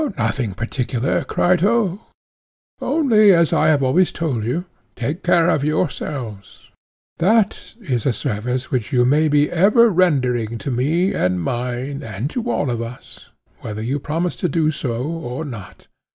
[0.17, 1.45] Nothing particular, Crito,
[1.83, 2.01] he replied:
[2.81, 6.71] only, as I have always told you, take care of yourselves;
[7.19, 12.31] that is a service which you may be ever rendering to me and mine and
[12.31, 13.29] to all of us,
[13.59, 15.85] whether you promise to do so or not.